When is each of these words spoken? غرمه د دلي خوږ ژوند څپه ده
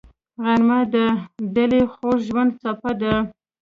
غرمه 0.43 0.79
د 0.93 0.95
دلي 1.55 1.81
خوږ 1.93 2.17
ژوند 2.27 2.51
څپه 2.61 2.91
ده 3.01 3.13